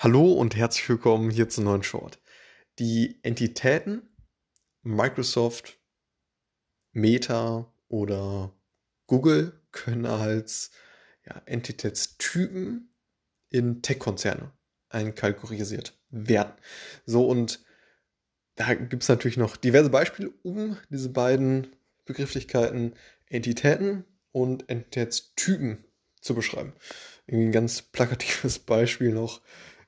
Hallo 0.00 0.30
und 0.32 0.54
herzlich 0.54 0.88
willkommen 0.88 1.28
hier 1.28 1.48
zum 1.48 1.64
neuen 1.64 1.82
Short. 1.82 2.20
Die 2.78 3.18
Entitäten 3.24 4.08
Microsoft, 4.82 5.80
Meta 6.92 7.74
oder 7.88 8.56
Google 9.08 9.60
können 9.72 10.06
als 10.06 10.70
ja, 11.26 11.42
Entitätstypen 11.46 12.94
in 13.48 13.82
Tech-Konzerne 13.82 14.52
einkalkulisiert 14.88 15.98
werden. 16.10 16.52
So 17.04 17.26
und 17.26 17.64
da 18.54 18.74
gibt 18.74 19.02
es 19.02 19.08
natürlich 19.08 19.36
noch 19.36 19.56
diverse 19.56 19.90
Beispiele, 19.90 20.30
um 20.44 20.76
diese 20.90 21.08
beiden 21.08 21.74
Begrifflichkeiten 22.04 22.94
Entitäten 23.26 24.04
und 24.30 24.68
Entitätstypen 24.68 25.84
zu 26.20 26.36
beschreiben. 26.36 26.72
Irgendwie 27.26 27.48
ein 27.48 27.52
ganz 27.52 27.82
plakatives 27.82 28.58
Beispiel 28.60 29.10
noch 29.10 29.40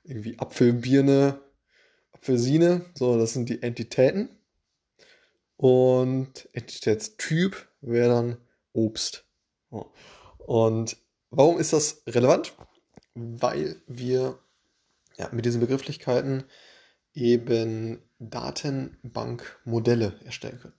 irgendwie 0.05 0.39
Apfel, 0.39 0.73
Birne, 0.73 1.41
Apfelsine. 2.13 2.85
So, 2.95 3.19
das 3.19 3.33
sind 3.33 3.49
die 3.49 3.63
Entitäten. 3.63 4.29
Und 5.57 6.49
Entitätstyp 6.53 7.69
wäre 7.81 8.09
dann 8.09 8.37
Obst. 8.73 9.25
Und 10.39 10.97
warum 11.31 11.59
ist 11.59 11.73
das 11.73 12.03
relevant? 12.07 12.55
Weil 13.15 13.83
wir 13.87 14.39
ja, 15.19 15.29
mit 15.33 15.45
diesen 15.45 15.61
Begrifflichkeiten 15.61 16.45
eben 17.13 18.03
Datenbankmodelle 18.19 20.21
erstellen 20.25 20.61
können. 20.61 20.79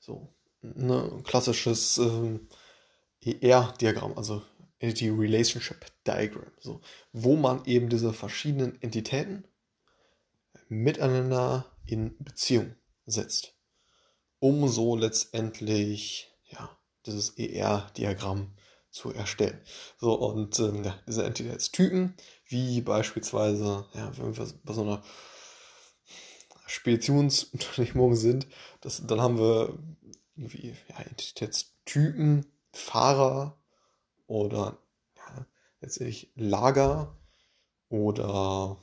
So, 0.00 0.34
ne, 0.60 1.10
ein 1.12 1.22
klassisches 1.22 1.98
ähm, 1.98 2.48
ER-Diagramm, 3.22 4.16
also 4.16 4.42
Entity 4.78 5.08
Relationship 5.10 5.86
Diagram, 6.06 6.50
so, 6.60 6.80
wo 7.12 7.36
man 7.36 7.64
eben 7.64 7.88
diese 7.88 8.12
verschiedenen 8.12 8.80
Entitäten 8.82 9.44
miteinander 10.68 11.66
in 11.86 12.16
Beziehung 12.18 12.74
setzt, 13.06 13.54
um 14.38 14.68
so 14.68 14.96
letztendlich 14.96 16.30
ja, 16.48 16.76
dieses 17.06 17.30
ER-Diagramm 17.38 18.52
zu 18.90 19.12
erstellen. 19.12 19.60
So, 19.98 20.14
und 20.14 20.58
ähm, 20.58 20.84
ja, 20.84 20.98
diese 21.06 21.24
Entitätstypen, 21.24 22.14
wie 22.46 22.80
beispielsweise, 22.80 23.86
ja, 23.94 24.16
wenn 24.16 24.36
wir 24.36 24.46
bei 24.64 24.72
so 24.72 24.82
einer 24.82 25.02
Speditionsunternehmung 26.66 28.14
sind, 28.16 28.46
das, 28.80 29.06
dann 29.06 29.20
haben 29.20 29.38
wir 29.38 29.78
irgendwie 30.36 30.74
ja, 30.88 31.00
Entitätstypen, 31.00 32.46
Fahrer, 32.72 33.58
oder 34.26 34.78
ja, 35.16 35.46
letztendlich 35.80 36.30
Lager 36.34 37.16
oder 37.88 38.76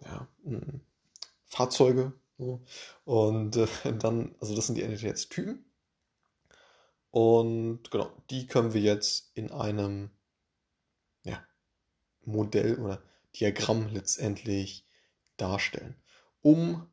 ja, 0.00 0.28
hm, 0.44 0.80
Fahrzeuge. 1.46 2.12
So. 2.38 2.64
Und 3.04 3.56
äh, 3.56 3.66
dann, 3.98 4.34
also 4.40 4.54
das 4.54 4.66
sind 4.66 4.76
die 4.76 4.82
Entitätstypen. 4.82 5.64
Und 7.10 7.90
genau, 7.90 8.10
die 8.30 8.46
können 8.46 8.72
wir 8.72 8.80
jetzt 8.80 9.30
in 9.34 9.50
einem 9.50 10.10
ja, 11.24 11.44
Modell 12.24 12.78
oder 12.78 13.02
Diagramm 13.34 13.88
letztendlich 13.88 14.86
darstellen, 15.36 15.96
um 16.40 16.88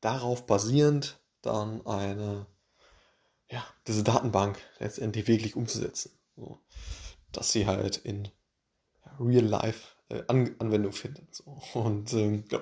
darauf 0.00 0.46
basierend 0.46 1.18
dann 1.40 1.86
eine, 1.86 2.46
ja, 3.48 3.64
diese 3.86 4.02
Datenbank 4.02 4.58
letztendlich 4.78 5.26
wirklich 5.28 5.56
umzusetzen. 5.56 6.10
So, 6.36 6.60
dass 7.32 7.52
sie 7.52 7.66
halt 7.66 7.96
in 7.98 8.28
Real 9.20 9.44
Life 9.44 9.96
äh, 10.08 10.22
An 10.28 10.54
Anwendung 10.58 10.92
findet. 10.92 11.34
So. 11.34 11.60
Und 11.74 12.12
ähm, 12.12 12.44
ja, 12.50 12.60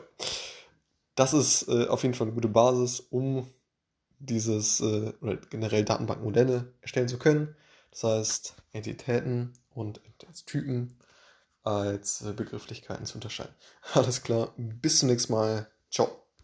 das 1.14 1.32
ist 1.32 1.68
äh, 1.68 1.86
auf 1.88 2.02
jeden 2.02 2.14
Fall 2.14 2.26
eine 2.26 2.34
gute 2.34 2.48
Basis, 2.48 3.00
um 3.00 3.48
dieses 4.18 4.80
äh, 4.80 5.12
oder 5.20 5.36
generell 5.36 5.84
Datenbankmodelle 5.84 6.72
erstellen 6.80 7.08
zu 7.08 7.18
können. 7.18 7.54
Das 7.90 8.04
heißt, 8.04 8.54
Entitäten 8.72 9.52
und 9.70 10.00
als 11.62 12.22
äh, 12.22 12.32
Begrifflichkeiten 12.32 13.06
zu 13.06 13.14
unterscheiden. 13.14 13.54
Alles 13.94 14.22
klar, 14.22 14.54
bis 14.56 14.98
zum 14.98 15.08
nächsten 15.08 15.32
Mal. 15.32 15.70
Ciao. 15.90 16.21